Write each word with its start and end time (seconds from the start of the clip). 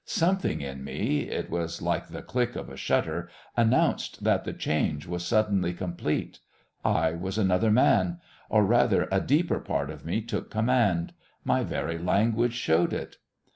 Something 0.03 0.61
in 0.61 0.83
me 0.83 1.29
it 1.29 1.51
was 1.51 1.79
like 1.79 2.07
the 2.07 2.23
click 2.23 2.55
of 2.55 2.69
a 2.71 2.75
shutter 2.75 3.29
announced 3.55 4.23
that 4.23 4.45
the 4.45 4.51
"change" 4.51 5.05
was 5.05 5.23
suddenly 5.23 5.73
complete. 5.75 6.39
I 6.83 7.11
was 7.11 7.37
another 7.37 7.69
man; 7.69 8.17
or 8.49 8.65
rather 8.65 9.07
a 9.11 9.21
deeper 9.21 9.59
part 9.59 9.91
of 9.91 10.03
me 10.03 10.21
took 10.21 10.49
command. 10.49 11.13
My 11.45 11.63
very 11.63 11.99
language 11.99 12.53
showed 12.55 12.93
it. 12.93 13.17